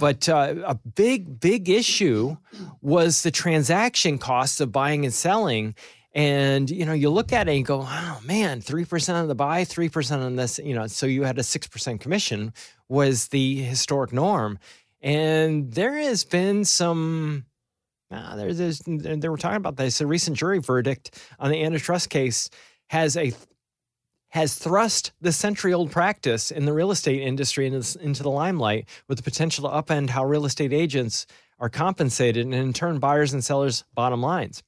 But 0.00 0.28
uh, 0.28 0.54
a 0.64 0.74
big 0.74 1.38
big 1.40 1.68
issue 1.68 2.36
was 2.80 3.22
the 3.22 3.30
transaction 3.30 4.18
costs 4.18 4.60
of 4.60 4.72
buying 4.72 5.04
and 5.04 5.14
selling. 5.14 5.74
And 6.12 6.70
you 6.70 6.86
know, 6.86 6.94
you 6.94 7.10
look 7.10 7.32
at 7.32 7.48
it 7.48 7.54
and 7.54 7.64
go, 7.64 7.86
"Oh 7.86 8.20
man, 8.24 8.60
three 8.60 8.84
percent 8.84 9.18
on 9.18 9.28
the 9.28 9.34
buy, 9.34 9.64
three 9.64 9.88
percent 9.88 10.22
on 10.22 10.36
this." 10.36 10.58
You 10.58 10.74
know, 10.74 10.86
so 10.86 11.06
you 11.06 11.22
had 11.24 11.38
a 11.38 11.42
six 11.42 11.66
percent 11.66 12.00
commission 12.00 12.52
was 12.88 13.28
the 13.28 13.56
historic 13.62 14.12
norm, 14.12 14.58
and 15.02 15.72
there 15.72 15.94
has 15.96 16.24
been 16.24 16.64
some 16.64 17.44
uh, 18.10 18.36
there, 18.36 18.54
there's, 18.54 18.78
they 18.86 19.16
they 19.16 19.28
were 19.28 19.36
talking 19.36 19.56
about 19.56 19.76
this. 19.76 20.00
A 20.00 20.06
recent 20.06 20.36
jury 20.36 20.58
verdict 20.58 21.18
on 21.38 21.50
the 21.50 21.62
antitrust 21.62 22.08
case 22.08 22.48
has 22.88 23.16
a 23.16 23.32
has 24.30 24.54
thrust 24.54 25.12
the 25.20 25.32
century-old 25.32 25.90
practice 25.90 26.50
in 26.50 26.66
the 26.66 26.72
real 26.72 26.90
estate 26.90 27.22
industry 27.22 27.66
into, 27.66 28.22
the 28.22 28.30
limelight, 28.30 28.86
with 29.08 29.16
the 29.16 29.22
potential 29.22 29.68
to 29.68 29.74
upend 29.74 30.10
how 30.10 30.24
real 30.24 30.44
estate 30.44 30.72
agents 30.72 31.26
are 31.58 31.70
compensated, 31.70 32.44
and 32.44 32.52
in 32.54 32.72
turn, 32.72 32.98
buyers 32.98 33.32
and 33.32 33.42
sellers' 33.42 33.84
bottom 33.94 34.20
lines. 34.20 34.62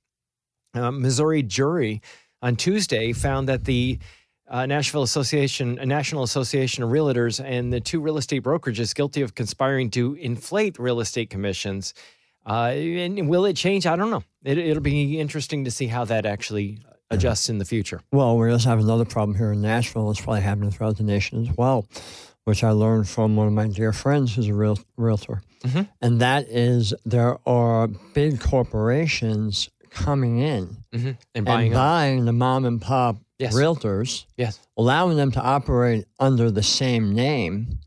A 0.74 0.90
Missouri 0.90 1.42
jury 1.42 2.00
on 2.40 2.56
Tuesday 2.56 3.12
found 3.12 3.48
that 3.48 3.64
the 3.64 3.98
uh, 4.48 4.64
Nashville 4.64 5.02
Association, 5.02 5.74
National 5.84 6.22
Association 6.22 6.82
of 6.82 6.90
Realtors, 6.90 7.44
and 7.44 7.70
the 7.70 7.80
two 7.80 8.00
real 8.00 8.16
estate 8.16 8.42
brokerages 8.42 8.94
guilty 8.94 9.20
of 9.20 9.34
conspiring 9.34 9.90
to 9.90 10.14
inflate 10.14 10.78
real 10.78 11.00
estate 11.00 11.28
commissions. 11.28 11.92
Uh, 12.46 12.70
and 12.70 13.28
will 13.28 13.44
it 13.44 13.56
change? 13.56 13.86
I 13.86 13.96
don't 13.96 14.10
know. 14.10 14.24
It, 14.44 14.56
it'll 14.56 14.82
be 14.82 15.20
interesting 15.20 15.64
to 15.64 15.70
see 15.70 15.88
how 15.88 16.06
that 16.06 16.24
actually 16.24 16.78
adjusts 17.10 17.48
in 17.48 17.58
the 17.58 17.64
future. 17.64 18.00
Well, 18.12 18.36
we 18.38 18.50
also 18.50 18.68
have 18.68 18.80
another 18.80 19.04
problem 19.04 19.36
here 19.36 19.52
in 19.52 19.62
Nashville. 19.62 20.10
It's 20.10 20.20
probably 20.20 20.42
happening 20.42 20.70
throughout 20.70 20.96
the 20.98 21.02
nation 21.04 21.46
as 21.48 21.56
well, 21.56 21.86
which 22.44 22.62
I 22.64 22.70
learned 22.70 23.08
from 23.08 23.36
one 23.36 23.46
of 23.46 23.52
my 23.52 23.68
dear 23.68 23.92
friends 23.92 24.34
who's 24.34 24.48
a 24.48 24.54
real, 24.54 24.78
realtor. 24.96 25.42
Mhm. 25.62 25.88
And 26.00 26.20
that 26.20 26.46
is 26.48 26.94
there 27.04 27.38
are 27.48 27.88
big 27.88 28.40
corporations 28.40 29.68
coming 29.90 30.38
in 30.38 30.76
Mm-hmm. 30.92 31.06
And 31.08 31.16
and 31.34 31.46
buying 31.46 31.74
up. 31.74 31.78
buying 31.78 32.24
the 32.26 32.32
mom 32.32 32.64
and 32.64 32.80
pop 32.80 33.16
Yes. 33.38 33.54
realtors, 33.54 34.24
Yes. 34.36 34.58
allowing 34.76 35.16
them 35.16 35.30
to 35.32 35.40
operate 35.40 36.06
under 36.18 36.50
the 36.50 36.62
same 36.62 37.14
name, 37.14 37.78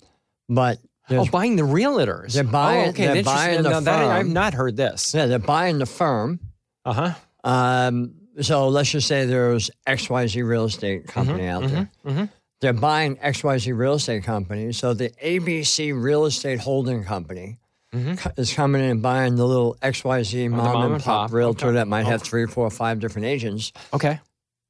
but 0.50 0.80
Oh, 1.10 1.26
buying 1.26 1.58
the 1.58 1.64
realtors. 1.64 2.34
They're 2.34 2.44
buying- 2.46 2.88
Oh, 2.88 2.90
okay. 2.92 3.14
they're 3.16 3.24
buying 3.24 3.64
the 3.64 3.70
Now 3.70 3.80
that- 3.82 4.10
I've 4.12 4.28
not 4.28 4.54
heard 4.54 4.78
this. 4.78 5.14
yeah, 5.14 5.26
they're 5.26 5.40
buying 5.40 5.78
the 5.80 5.86
firm. 5.86 6.40
Uh 6.86 6.94
huh. 6.94 7.14
Um, 7.44 8.14
so 8.40 8.70
let's 8.70 8.92
just 8.92 9.08
say 9.08 9.26
there's 9.26 9.70
XYZ 9.88 10.48
real 10.48 10.66
estate 10.66 11.02
mm-hmm, 11.02 11.12
company 11.12 11.48
out 11.48 11.64
mm-hmm, 11.64 11.76
there. 11.76 11.90
mhm. 12.26 12.30
They're 12.62 12.74
buying 12.74 13.16
XYZ 13.18 13.76
real 13.76 13.94
estate 13.96 14.24
company. 14.24 14.72
So 14.72 14.94
the 14.94 15.10
ABC 15.10 16.00
Real 16.00 16.26
Estate 16.26 16.60
Holding 16.60 17.04
Company 17.04 17.58
mm-hmm. 17.92 18.14
co- 18.16 18.32
is 18.38 18.54
coming 18.54 18.84
in 18.84 18.90
and 18.92 19.02
buying 19.02 19.36
the 19.36 19.48
little 19.48 19.76
XYZ 19.82 20.50
mom, 20.52 20.60
mom 20.60 20.86
and 20.86 20.94
and 20.94 21.04
pop 21.04 21.30
pop. 21.30 21.34
realtor 21.34 21.68
Okay. 21.68 21.74
that 21.76 21.88
might 21.88 22.06
have 22.06 22.22
oh. 22.22 22.24
three, 22.24 22.46
four, 22.46 22.70
five 22.70 23.00
different 23.00 23.26
agents. 23.26 23.74
Okay. 23.92 24.20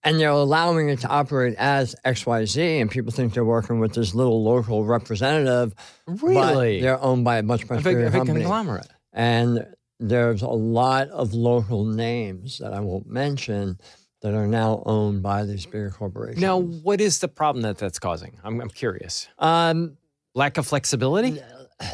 And 0.04 0.20
they're 0.20 0.30
allowing 0.30 0.90
it 0.90 1.02
to 1.02 1.10
operate 1.10 1.54
as 1.60 1.96
XYZ, 2.06 2.82
and 2.82 2.90
people 2.90 3.12
think 3.12 3.34
they're 3.34 3.46
working 3.46 3.80
with 3.80 3.94
this 3.94 4.16
little 4.16 4.42
local 4.44 4.84
representative. 4.84 5.76
Really? 6.08 6.80
But 6.80 6.84
they're 6.84 7.02
owned 7.04 7.24
by 7.24 7.38
a 7.38 7.44
much, 7.44 7.70
much 7.70 7.84
big, 7.84 7.98
bigger 7.98 8.10
company. 8.10 8.40
conglomerate. 8.40 8.88
And 9.14 9.68
there's 10.02 10.42
a 10.42 10.48
lot 10.48 11.08
of 11.10 11.34
local 11.34 11.86
names 11.86 12.58
that 12.58 12.74
I 12.74 12.80
won't 12.80 13.08
mention 13.08 13.80
that 14.22 14.34
are 14.34 14.48
now 14.48 14.84
owned 14.86 15.24
by 15.24 15.46
these 15.46 15.66
bigger 15.66 15.92
corporations. 15.92 16.42
Now, 16.42 16.58
what 16.58 17.00
is 17.02 17.20
the 17.20 17.28
problem 17.28 17.64
that 17.64 17.78
that's 17.78 18.00
causing? 18.00 18.38
I'm, 18.44 18.60
I'm 18.62 18.70
curious. 18.70 19.28
um, 19.40 19.98
Lack 20.34 20.58
of 20.58 20.66
flexibility? 20.68 21.40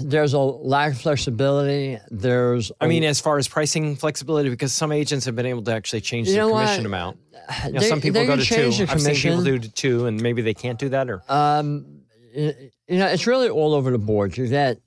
there's 0.02 0.34
a 0.34 0.40
lack 0.40 0.92
of 0.92 1.00
flexibility. 1.02 1.98
There's, 2.12 2.72
I 2.82 2.88
mean, 2.88 3.04
as 3.06 3.20
far 3.22 3.38
as 3.38 3.48
pricing 3.48 3.96
flexibility, 3.96 4.50
because 4.50 4.74
some 4.74 4.92
agents 4.92 5.26
have 5.26 5.36
been 5.36 5.46
able 5.46 5.64
to 5.64 5.74
actually 5.74 6.02
change 6.02 6.28
the 6.28 6.36
know 6.36 6.50
what? 6.50 6.62
commission 6.66 6.86
amount. 6.86 7.18
You 7.66 7.72
know, 7.72 7.80
they- 7.80 7.88
some 7.90 8.02
people 8.02 8.26
go 8.26 8.36
to 8.36 8.44
two. 8.44 8.72
I've 8.90 9.02
seen 9.02 9.16
people 9.16 9.44
do 9.44 9.58
to 9.58 9.70
two, 9.72 10.06
and 10.06 10.22
maybe 10.22 10.42
they 10.42 10.54
can't 10.54 10.78
do 10.78 10.90
that. 10.90 11.10
Or 11.10 11.24
Um, 11.30 12.02
you 12.36 12.54
know, 12.90 13.08
it's 13.08 13.26
really 13.26 13.48
all 13.50 13.74
over 13.74 13.90
the 13.92 13.98
board. 13.98 14.38
You 14.38 14.48
get 14.48 14.80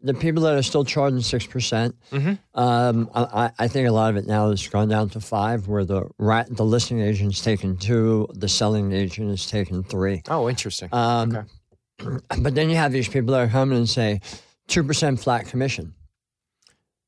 the 0.00 0.14
people 0.14 0.42
that 0.44 0.54
are 0.54 0.62
still 0.62 0.84
charging 0.84 1.20
six 1.22 1.46
percent. 1.46 1.94
Mhm. 2.12 2.38
Um, 2.54 3.10
I, 3.14 3.50
I- 3.58 3.68
think 3.68 3.88
a 3.88 3.92
lot 3.92 4.10
of 4.10 4.16
it 4.16 4.26
now 4.26 4.50
has 4.50 4.66
gone 4.68 4.88
down 4.88 5.08
to 5.10 5.20
five, 5.20 5.68
where 5.68 5.84
the 5.84 6.08
rat, 6.18 6.48
the 6.54 6.64
listing 6.64 7.00
agent's 7.00 7.40
taken 7.42 7.76
two, 7.76 8.28
the 8.34 8.48
selling 8.48 8.92
agent 8.92 9.30
is 9.30 9.46
taking 9.46 9.82
three. 9.82 10.22
oh, 10.28 10.48
interesting. 10.48 10.88
Um, 10.92 11.36
Okay. 11.36 12.18
But 12.42 12.54
then 12.54 12.68
you 12.68 12.76
have 12.76 12.92
these 12.92 13.08
people 13.08 13.32
that 13.32 13.40
are 13.48 13.50
coming 13.50 13.78
and 13.78 13.88
say 13.88 14.20
two 14.68 14.84
percent 14.84 15.18
flat 15.20 15.46
commission. 15.46 15.94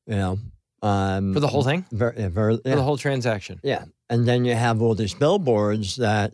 You 0.07 0.15
know, 0.15 0.39
um, 0.81 1.33
For 1.35 1.39
the 1.39 1.47
whole 1.47 1.61
thing, 1.63 1.85
yeah, 1.91 2.29
very, 2.29 2.57
for 2.57 2.57
the 2.57 2.81
whole 2.81 2.97
transaction. 2.97 3.59
Yeah. 3.63 3.85
And 4.09 4.27
then 4.27 4.43
you 4.45 4.55
have 4.55 4.81
all 4.81 4.95
these 4.95 5.13
billboards 5.13 5.97
that 5.97 6.33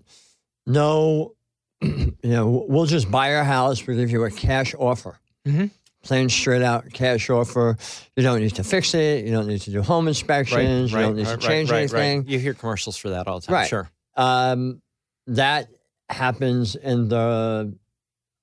no, 0.65 1.33
you 1.81 2.15
know, 2.23 2.65
we'll 2.69 2.85
just 2.85 3.11
buy 3.11 3.31
your 3.31 3.43
house. 3.43 3.85
We'll 3.85 3.97
give 3.97 4.11
you 4.11 4.23
a 4.23 4.31
cash 4.31 4.73
offer. 4.79 5.19
Mhm. 5.45 5.69
Plain 6.05 6.29
straight 6.29 6.61
out 6.61 6.91
cash 6.93 7.29
offer. 7.29 7.77
You 8.15 8.23
don't 8.23 8.39
need 8.39 8.55
to 8.55 8.63
fix 8.63 8.93
it. 8.93 9.25
You 9.25 9.31
don't 9.31 9.47
need 9.47 9.61
to 9.61 9.71
do 9.71 9.81
home 9.81 10.07
inspections. 10.07 10.91
you 10.91 10.97
don't 10.99 11.15
need 11.17 11.25
to 11.27 11.37
change 11.37 11.71
anything. 11.71 12.25
You 12.27 12.39
hear 12.39 12.53
commercials 12.53 12.95
for 12.95 13.09
that 13.09 13.27
all 13.27 13.39
the 13.39 13.47
time. 13.47 13.53
Right. 13.55 13.67
Sure. 13.67 13.89
Um, 14.15 14.81
that 15.27 15.67
happens 16.09 16.75
in 16.75 17.09
the 17.09 17.75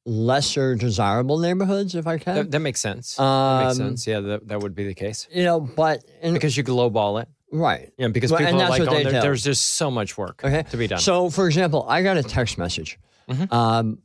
lesser 0.04 0.74
desirable 0.74 1.38
neighborhoods, 1.38 1.94
if 1.94 2.06
I 2.06 2.18
can. 2.18 2.34
That, 2.34 2.50
that 2.50 2.58
makes 2.60 2.80
sense. 2.80 3.14
that 3.16 3.64
makes 3.64 3.78
Um, 3.80 3.86
sense. 3.90 4.06
Yeah, 4.06 4.20
that, 4.20 4.48
that 4.48 4.60
would 4.60 4.74
be 4.74 4.84
the 4.84 4.94
case. 4.94 5.28
You 5.32 5.44
know, 5.44 5.60
but 5.60 6.04
in, 6.20 6.34
Because 6.34 6.56
you 6.56 6.64
lowball 6.64 7.22
it. 7.22 7.28
right. 7.52 7.92
Yeah, 7.96 8.08
because 8.08 8.32
Well, 8.32 8.40
people 8.40 8.60
are 8.60 8.68
like, 8.68 8.80
oh, 8.82 9.02
there, 9.04 9.22
there's 9.22 9.44
just 9.44 9.74
so 9.76 9.90
much 9.90 10.18
work 10.18 10.42
Okay. 10.44 10.64
to 10.70 10.76
be 10.76 10.88
done. 10.88 10.98
So, 10.98 11.30
for 11.30 11.46
example, 11.46 11.86
I 11.88 12.02
got 12.02 12.16
a 12.16 12.22
text 12.24 12.58
message. 12.58 12.98
Mhm. 13.28 13.52
Um, 13.52 13.98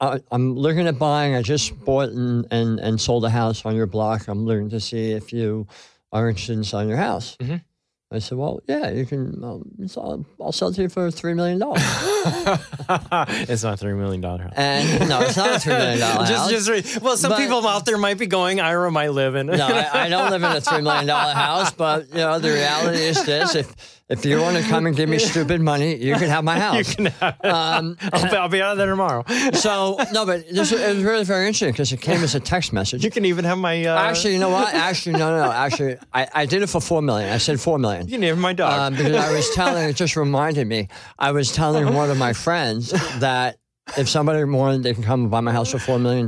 I, 0.00 0.20
I'm 0.30 0.54
looking 0.54 0.86
at 0.86 0.98
buying. 0.98 1.34
I 1.34 1.42
just 1.42 1.78
bought 1.84 2.10
and, 2.10 2.46
and, 2.50 2.78
and 2.78 3.00
sold 3.00 3.24
a 3.24 3.30
house 3.30 3.64
on 3.64 3.74
your 3.74 3.86
block. 3.86 4.28
I'm 4.28 4.44
looking 4.44 4.70
to 4.70 4.78
see 4.80 5.10
if 5.12 5.32
you 5.32 5.66
are 6.12 6.28
interested 6.28 6.56
in 6.56 6.64
selling 6.64 6.88
your 6.88 6.98
house. 6.98 7.36
Mhm. 7.40 7.62
I 8.12 8.20
said, 8.20 8.38
well, 8.38 8.60
yeah, 8.68 8.90
you 8.90 9.04
can. 9.06 9.42
Um, 9.42 9.64
it's 9.80 9.96
all- 9.96 10.24
I'll 10.40 10.52
sell 10.52 10.68
it 10.68 10.74
to 10.74 10.82
you 10.82 10.88
for 10.88 11.08
$3 11.08 11.34
million. 11.34 11.60
it's 13.50 13.64
not 13.64 13.74
a 13.74 13.76
three 13.76 13.94
million 13.94 14.20
dollar 14.20 14.42
house. 14.44 14.52
and 14.56 15.08
no, 15.08 15.20
it's 15.22 15.36
not 15.36 15.50
a 15.56 15.68
$3 15.68 15.78
million 15.78 16.00
house. 16.00 16.28
just, 16.50 16.66
just 16.66 17.00
well, 17.02 17.16
some 17.16 17.30
But- 17.30 17.38
people 17.38 17.66
out 17.66 17.84
there 17.84 17.98
might 17.98 18.18
be 18.18 18.26
going. 18.26 18.60
Ira 18.60 18.92
might 18.92 19.10
live 19.10 19.34
in. 19.34 19.46
no, 19.46 19.54
I, 19.66 20.04
I 20.04 20.08
don't 20.08 20.30
live 20.30 20.42
in 20.44 20.52
a 20.52 20.60
$3 20.60 20.82
million 20.84 21.08
house, 21.36 21.72
but, 21.72 22.08
you 22.10 22.16
know, 22.16 22.38
the 22.38 22.52
reality 22.52 22.98
is 23.02 23.24
this. 23.24 23.56
If, 23.56 23.93
if 24.08 24.24
you 24.24 24.40
want 24.40 24.56
to 24.56 24.62
come 24.64 24.86
and 24.86 24.94
give 24.96 25.08
me 25.08 25.18
stupid 25.32 25.60
money, 25.60 25.96
you 25.96 26.14
can 26.14 26.28
have 26.28 26.44
my 26.44 26.58
house. 26.66 26.76
you 26.76 26.84
can 26.96 27.06
have 27.06 27.36
it. 27.42 27.46
um, 27.46 27.96
I'll, 28.12 28.30
be, 28.30 28.36
I'll 28.36 28.48
be 28.48 28.62
out 28.62 28.76
there 28.76 28.86
tomorrow. 28.88 29.24
so, 29.54 29.98
no, 30.12 30.26
but 30.26 30.48
this 30.50 30.72
it 30.72 30.94
was 30.94 31.02
really 31.04 31.24
very 31.24 31.46
interesting 31.46 31.70
because 31.72 31.92
it 31.92 32.00
came 32.00 32.22
as 32.22 32.34
a 32.34 32.40
text 32.40 32.72
message. 32.72 33.04
You 33.04 33.10
can 33.10 33.24
even 33.24 33.44
have 33.44 33.58
my. 33.58 33.84
Uh, 33.84 33.96
Actually, 33.98 34.34
you 34.34 34.40
know 34.40 34.50
what? 34.50 34.74
Actually, 34.74 35.12
no, 35.18 35.30
no, 35.36 35.44
no. 35.46 35.50
Actually, 35.52 35.96
I, 36.12 36.28
I 36.34 36.46
did 36.46 36.62
it 36.62 36.68
for 36.68 36.80
four 36.80 37.02
million. 37.02 37.30
I 37.32 37.38
said 37.38 37.60
four 37.60 37.78
million. 37.78 38.06
you 38.06 38.12
can 38.18 38.22
have 38.22 38.38
my 38.38 38.52
dog. 38.52 38.72
Um, 38.78 38.94
because 38.96 39.16
I 39.16 39.32
was 39.32 39.50
telling, 39.54 39.88
it 39.88 39.96
just 39.96 40.16
reminded 40.16 40.66
me, 40.66 40.88
I 41.18 41.32
was 41.32 41.52
telling 41.52 41.94
one 41.94 42.10
of 42.10 42.18
my 42.18 42.32
friends 42.32 42.90
that 43.20 43.56
if 43.98 44.08
somebody 44.08 44.42
wanted, 44.44 44.82
they 44.82 44.94
can 44.94 45.02
come 45.02 45.22
and 45.22 45.30
buy 45.30 45.40
my 45.40 45.52
house 45.52 45.70
for 45.70 45.78
$4 45.78 46.00
million. 46.00 46.26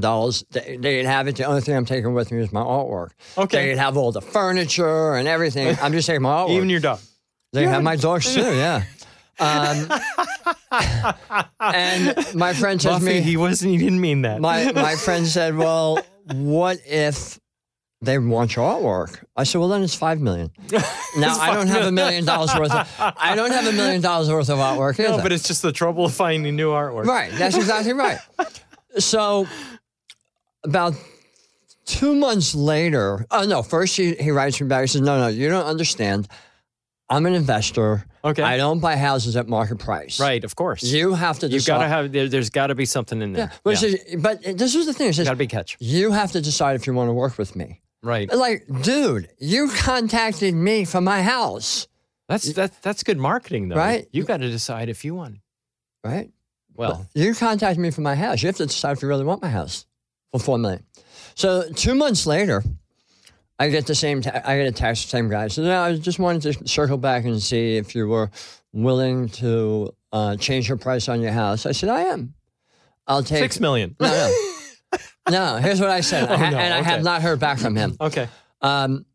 They, 0.50 0.76
they 0.76 0.98
could 0.98 1.06
have 1.06 1.26
it. 1.26 1.36
The 1.36 1.44
only 1.44 1.62
thing 1.62 1.74
I'm 1.74 1.86
taking 1.86 2.12
with 2.12 2.30
me 2.30 2.42
is 2.42 2.52
my 2.52 2.60
artwork. 2.60 3.10
Okay. 3.38 3.56
They 3.58 3.68
could 3.70 3.78
have 3.78 3.96
all 3.96 4.12
the 4.12 4.20
furniture 4.20 5.14
and 5.14 5.26
everything. 5.26 5.76
I'm 5.80 5.92
just 5.92 6.06
taking 6.06 6.22
my 6.22 6.30
artwork. 6.30 6.50
even 6.50 6.68
your 6.70 6.80
dog. 6.80 7.00
They 7.56 7.66
have 7.66 7.82
my 7.82 7.96
dogs 7.96 8.32
too, 8.34 8.54
yeah. 8.54 8.82
Um, 9.38 9.88
and 11.60 12.34
my 12.34 12.52
friend 12.54 12.80
says 12.80 12.92
Buffy, 13.00 13.04
me, 13.06 13.20
he 13.20 13.36
wasn't. 13.36 13.72
He 13.72 13.78
didn't 13.78 14.00
mean 14.00 14.22
that. 14.22 14.40
my 14.40 14.72
my 14.72 14.94
friend 15.06 15.26
said, 15.26 15.56
"Well, 15.56 16.00
what 16.32 16.78
if 16.86 17.38
they 18.00 18.18
want 18.18 18.56
your 18.56 18.64
artwork?" 18.64 19.22
I 19.36 19.44
said, 19.44 19.58
"Well, 19.58 19.68
then 19.68 19.82
it's 19.82 19.94
five 19.94 20.20
million. 20.20 20.50
Now 21.18 21.34
I 21.38 21.54
don't 21.54 21.68
have 21.68 21.86
a 21.86 21.92
million 21.92 22.26
dollars 22.26 22.54
worth. 22.54 22.70
Of, 22.70 22.86
I 22.98 23.34
don't 23.34 23.50
have 23.50 23.66
a 23.66 23.72
million 23.72 24.02
dollars 24.02 24.28
worth 24.28 24.50
of 24.50 24.58
artwork 24.58 24.98
no, 24.98 25.16
but 25.22 25.32
it's 25.32 25.48
just 25.48 25.62
the 25.62 25.72
trouble 25.72 26.04
of 26.04 26.12
finding 26.12 26.56
new 26.56 26.70
artwork. 26.70 27.06
right. 27.06 27.32
That's 27.32 27.56
exactly 27.56 27.94
right. 27.94 28.18
So 28.98 29.46
about 30.62 30.92
two 31.86 32.14
months 32.14 32.54
later, 32.54 33.24
oh 33.30 33.44
no, 33.46 33.62
first 33.62 33.96
he, 33.96 34.14
he 34.16 34.30
writes 34.30 34.60
me 34.60 34.66
back. 34.68 34.82
He 34.82 34.86
says, 34.88 35.00
"No, 35.00 35.18
no, 35.18 35.28
you 35.28 35.48
don't 35.48 35.64
understand. 35.64 36.28
I'm 37.08 37.24
an 37.26 37.34
investor. 37.34 38.04
Okay. 38.24 38.42
I 38.42 38.56
don't 38.56 38.80
buy 38.80 38.96
houses 38.96 39.36
at 39.36 39.46
market 39.48 39.78
price. 39.78 40.18
Right. 40.18 40.42
Of 40.42 40.56
course. 40.56 40.82
You 40.82 41.14
have 41.14 41.38
to 41.40 41.48
You've 41.48 41.64
got 41.66 41.78
to 41.78 41.88
have. 41.88 42.10
There, 42.10 42.28
there's 42.28 42.50
got 42.50 42.66
to 42.68 42.74
be 42.74 42.84
something 42.84 43.22
in 43.22 43.32
there. 43.32 43.46
yeah. 43.52 43.58
But, 43.62 43.78
says- 43.78 44.16
but 44.18 44.42
this 44.42 44.74
is 44.74 44.86
the 44.86 44.92
thing. 44.92 45.10
It 45.10 45.14
says, 45.14 45.26
Got 45.26 45.32
to 45.32 45.36
be 45.36 45.46
catch. 45.46 45.76
you 45.78 46.10
have 46.12 46.32
to 46.32 46.40
decide 46.40 46.74
if 46.76 46.86
you 46.86 46.94
want 46.94 47.08
to 47.08 47.12
work 47.14 47.38
with 47.38 47.54
me. 47.54 47.80
Right. 48.02 48.32
Like, 48.32 48.66
dude, 48.82 49.28
you 49.38 49.68
contacted 49.68 50.54
me 50.54 50.84
for 50.84 51.00
my 51.00 51.22
house, 51.22 51.86
That's 52.28 52.52
that. 52.54 52.82
That's 52.82 53.02
good 53.04 53.18
marketing, 53.18 53.68
though. 53.68 53.76
Right. 53.76 54.06
You 54.12 54.24
got 54.24 54.38
to 54.38 54.48
decide 54.50 54.88
if 54.88 55.04
you 55.04 55.14
want. 55.14 55.38
right? 56.04 56.30
Well, 56.74 57.06
You 57.14 57.34
contacted 57.34 57.78
me 57.78 57.90
for 57.90 58.02
my 58.02 58.14
house. 58.16 58.42
You 58.42 58.48
have 58.48 58.56
to 58.56 58.66
decide 58.66 58.96
if 58.96 59.02
you 59.02 59.08
really 59.08 59.24
want 59.24 59.40
my 59.42 59.48
house 59.48 59.86
for 60.32 60.38
four 60.40 60.58
million. 60.58 60.84
So 61.34 61.70
two 61.74 61.94
months 61.94 62.26
later, 62.26 62.62
I 63.58 63.68
get 63.70 63.86
the 63.86 63.94
same. 63.94 64.20
Ta- 64.22 64.42
I 64.44 64.56
get 64.58 64.66
a 64.66 64.72
text 64.72 65.02
from 65.04 65.06
the 65.08 65.10
same 65.24 65.28
guy. 65.30 65.48
So 65.48 65.62
now 65.62 65.82
I 65.84 65.96
just 65.96 66.18
wanted 66.18 66.42
to 66.54 66.68
circle 66.68 66.98
back 66.98 67.24
and 67.24 67.42
see 67.42 67.76
if 67.76 67.94
you 67.94 68.06
were 68.06 68.30
willing 68.72 69.28
to 69.30 69.94
uh, 70.12 70.36
change 70.36 70.68
your 70.68 70.76
price 70.76 71.08
on 71.08 71.20
your 71.22 71.32
house. 71.32 71.64
I 71.66 71.72
said 71.72 71.88
I 71.88 72.02
am. 72.02 72.34
I'll 73.06 73.22
take 73.22 73.38
six 73.38 73.60
million. 73.60 73.96
No, 74.00 74.08
no, 74.90 74.98
no. 75.30 75.56
Here's 75.56 75.80
what 75.80 75.90
I 75.90 76.00
said, 76.02 76.28
I 76.28 76.36
ha- 76.36 76.46
Oh, 76.46 76.50
no, 76.50 76.58
and 76.58 76.74
I 76.74 76.82
have 76.82 77.02
not 77.02 77.22
heard 77.22 77.40
back 77.40 77.58
from 77.58 77.74
him. 77.76 77.96
Okay. 78.00 78.28
Um, 78.60 79.06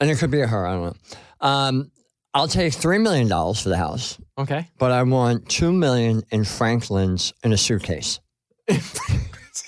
and 0.00 0.10
it 0.10 0.18
could 0.18 0.30
be 0.30 0.40
a 0.42 0.46
her. 0.46 0.66
I 0.66 0.72
don't 0.74 0.82
know. 0.84 1.48
Um, 1.48 1.90
I'll 2.34 2.48
take 2.48 2.74
three 2.74 2.98
million 2.98 3.28
dollars 3.28 3.62
for 3.62 3.70
the 3.70 3.78
house, 3.78 4.18
Okay. 4.36 4.68
but 4.78 4.92
I 4.92 5.02
want 5.04 5.48
two 5.48 5.72
million 5.72 6.22
in 6.30 6.44
Franklin's 6.44 7.32
in 7.42 7.52
a 7.52 7.56
suitcase. 7.56 8.20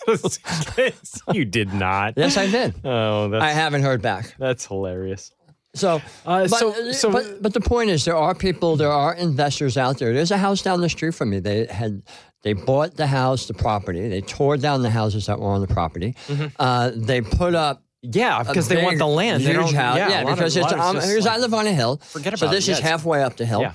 you 1.32 1.44
did 1.44 1.72
not. 1.72 2.14
Yes, 2.16 2.36
I 2.36 2.46
did. 2.50 2.74
Oh, 2.84 3.28
that's 3.28 3.42
I 3.44 3.50
haven't 3.50 3.82
heard 3.82 4.02
back. 4.02 4.34
that's 4.38 4.66
hilarious. 4.66 5.32
So, 5.74 6.00
Uh, 6.26 6.48
but, 6.48 6.58
so- 6.58 6.92
so- 6.92 7.10
but 7.12 7.42
but 7.42 7.52
the 7.54 7.60
point 7.60 7.90
is, 7.90 8.04
there 8.04 8.16
are 8.16 8.34
people, 8.34 8.76
there 8.76 8.90
are 8.90 9.14
investors 9.14 9.76
out 9.76 9.98
there. 9.98 10.12
There's 10.12 10.30
a 10.30 10.38
house 10.38 10.62
down 10.62 10.80
the 10.80 10.88
street 10.88 11.14
from 11.14 11.30
me. 11.30 11.40
They 11.40 11.66
had 11.66 12.02
they 12.42 12.52
bought 12.54 12.96
the 12.96 13.06
house, 13.06 13.46
the 13.46 13.54
property. 13.54 14.08
They 14.08 14.20
tore 14.22 14.56
down 14.56 14.82
the 14.82 14.90
houses 14.90 15.26
that 15.26 15.38
were 15.40 15.48
on 15.50 15.60
the 15.60 15.66
property. 15.66 16.14
Mm-hmm. 16.28 16.46
Uh, 16.58 16.90
they 16.94 17.20
put 17.20 17.54
up 17.54 17.82
Yeah, 18.02 18.42
because 18.44 18.68
they 18.68 18.82
want 18.82 18.98
the 18.98 19.06
land. 19.06 19.42
They 19.44 19.52
Huge 19.52 19.66
don't. 19.66 19.74
house. 19.74 19.96
Yeah, 19.98 20.08
Yeah, 20.08 20.22
lot 20.22 20.32
of- 20.32 20.38
because 20.38 20.56
it's 20.56 20.72
um, 20.72 20.94
because 20.96 21.26
I 21.26 21.36
live 21.36 21.52
on 21.52 21.66
a 21.66 21.72
hill. 21.72 21.96
Forget 21.98 22.38
so 22.38 22.46
about 22.46 22.54
this 22.54 22.68
it, 22.68 22.72
is 22.72 22.80
yeah, 22.80 22.86
halfway 22.90 23.22
up 23.22 23.36
the 23.36 23.44
hill. 23.46 23.60
Yeah. 23.62 23.72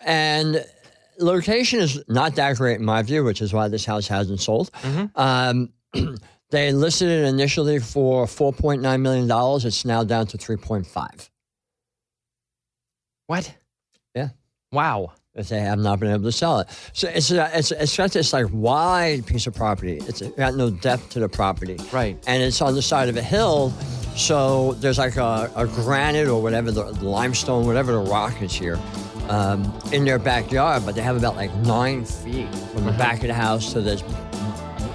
And 0.00 0.64
location 1.20 1.80
is 1.80 2.02
not 2.08 2.34
that 2.36 2.56
great 2.56 2.78
in 2.80 2.84
my 2.84 3.02
view, 3.02 3.22
which 3.24 3.40
is 3.42 3.52
why 3.52 3.68
this 3.68 3.84
house 3.84 4.08
hasn't 4.08 4.40
sold. 4.40 4.70
Mm-hmm. 4.82 5.06
Um, 5.20 6.16
they 6.50 6.72
listed 6.72 7.08
it 7.08 7.24
initially 7.26 7.78
for 7.78 8.26
four 8.26 8.52
point 8.52 8.82
nine 8.82 9.02
million 9.02 9.28
dollars. 9.28 9.64
It's 9.64 9.84
now 9.84 10.04
down 10.04 10.26
to 10.28 10.38
three 10.38 10.56
point 10.56 10.86
five. 10.86 11.30
What? 13.26 13.54
Yeah. 14.14 14.30
Wow. 14.72 15.12
If 15.34 15.48
they 15.48 15.60
have 15.60 15.78
not 15.78 16.00
been 16.00 16.10
able 16.10 16.24
to 16.24 16.32
sell 16.32 16.58
it, 16.58 16.68
so 16.92 17.08
it's 17.08 17.30
a, 17.30 17.48
it's 17.56 17.70
it's 17.70 17.96
got 17.96 18.10
this 18.10 18.32
like 18.32 18.46
wide 18.50 19.24
piece 19.26 19.46
of 19.46 19.54
property. 19.54 19.98
It's 20.08 20.20
got 20.22 20.56
no 20.56 20.70
depth 20.70 21.10
to 21.10 21.20
the 21.20 21.28
property, 21.28 21.76
Right. 21.92 22.18
and 22.26 22.42
it's 22.42 22.60
on 22.60 22.74
the 22.74 22.82
side 22.82 23.08
of 23.08 23.16
a 23.16 23.22
hill. 23.22 23.70
So 24.16 24.72
there's 24.74 24.98
like 24.98 25.14
a, 25.16 25.48
a 25.54 25.66
granite 25.68 26.26
or 26.26 26.42
whatever 26.42 26.72
the 26.72 26.82
limestone, 27.04 27.64
whatever 27.64 27.92
the 27.92 28.00
rock 28.10 28.42
is 28.42 28.52
here, 28.52 28.76
um, 29.30 29.72
in 29.92 30.04
their 30.04 30.18
backyard. 30.18 30.84
But 30.84 30.94
they 30.94 31.00
have 31.00 31.16
about 31.16 31.36
like 31.36 31.54
nine 31.56 32.04
feet 32.04 32.52
from 32.72 32.84
the 32.84 32.92
back 32.92 33.22
of 33.22 33.28
the 33.28 33.34
house 33.34 33.72
to 33.72 33.80
this 33.80 34.02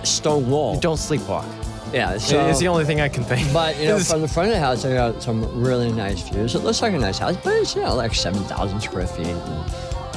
stone 0.03 0.47
wall. 0.49 0.79
Don't 0.79 0.97
sleepwalk. 0.97 1.45
Yeah, 1.93 2.17
so 2.17 2.47
it's 2.47 2.59
the 2.59 2.67
only 2.67 2.83
thing 2.83 2.99
I 2.99 3.07
can 3.07 3.23
think. 3.23 3.51
But 3.53 3.79
you 3.79 3.87
know, 3.87 3.99
from 4.11 4.21
the 4.21 4.27
front 4.27 4.49
of 4.49 4.55
the 4.55 4.59
house, 4.59 4.83
I 4.85 4.93
got 4.93 5.23
some 5.23 5.63
really 5.63 5.91
nice 5.91 6.27
views. 6.27 6.53
It 6.53 6.59
looks 6.59 6.81
like 6.81 6.93
a 6.93 6.99
nice 6.99 7.19
house, 7.19 7.37
but 7.43 7.53
it's 7.53 7.75
you 7.75 7.81
know 7.81 7.95
like 7.95 8.13
seven 8.13 8.43
thousand 8.43 8.81
square 8.81 9.07
feet. 9.07 9.27
And, 9.27 9.73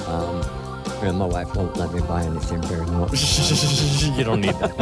um, 0.09 0.59
know, 1.05 1.13
my 1.13 1.27
wife 1.27 1.55
won't 1.55 1.77
let 1.77 1.93
me 1.93 2.01
buy 2.01 2.25
anything 2.25 2.61
than 2.63 2.99
what. 2.99 3.13
you 4.17 4.25
don't 4.25 4.41
need 4.41 4.55
that. 4.55 4.77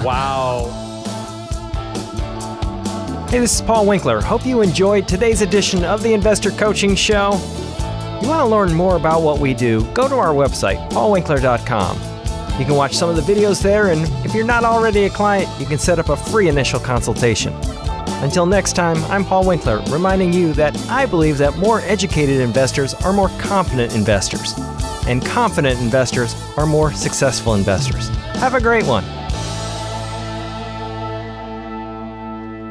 wow. 0.04 0.91
Hey, 3.32 3.38
this 3.38 3.54
is 3.54 3.62
Paul 3.62 3.86
Winkler. 3.86 4.20
Hope 4.20 4.44
you 4.44 4.60
enjoyed 4.60 5.08
today's 5.08 5.40
edition 5.40 5.84
of 5.84 6.02
the 6.02 6.12
Investor 6.12 6.50
Coaching 6.50 6.94
Show. 6.94 7.30
You 8.20 8.28
want 8.28 8.42
to 8.42 8.44
learn 8.44 8.74
more 8.74 8.96
about 8.96 9.22
what 9.22 9.38
we 9.38 9.54
do? 9.54 9.90
Go 9.94 10.06
to 10.06 10.16
our 10.16 10.34
website, 10.34 10.86
paulwinkler.com. 10.90 11.96
You 12.60 12.66
can 12.66 12.74
watch 12.74 12.94
some 12.94 13.08
of 13.08 13.16
the 13.16 13.22
videos 13.22 13.62
there, 13.62 13.88
and 13.88 14.02
if 14.22 14.34
you're 14.34 14.44
not 14.44 14.64
already 14.64 15.04
a 15.04 15.08
client, 15.08 15.48
you 15.58 15.64
can 15.64 15.78
set 15.78 15.98
up 15.98 16.10
a 16.10 16.16
free 16.16 16.48
initial 16.48 16.78
consultation. 16.78 17.54
Until 18.20 18.44
next 18.44 18.74
time, 18.74 19.02
I'm 19.04 19.24
Paul 19.24 19.46
Winkler, 19.46 19.80
reminding 19.88 20.34
you 20.34 20.52
that 20.52 20.76
I 20.90 21.06
believe 21.06 21.38
that 21.38 21.56
more 21.56 21.80
educated 21.80 22.38
investors 22.38 22.92
are 22.92 23.14
more 23.14 23.30
confident 23.38 23.94
investors, 23.94 24.52
and 25.08 25.24
confident 25.24 25.80
investors 25.80 26.36
are 26.58 26.66
more 26.66 26.92
successful 26.92 27.54
investors. 27.54 28.10
Have 28.34 28.52
a 28.52 28.60
great 28.60 28.84
one. 28.84 29.04